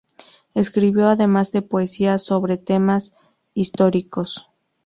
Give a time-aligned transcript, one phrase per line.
[0.55, 3.13] Escribió además de poesía, sobre temas
[3.53, 4.49] históricos.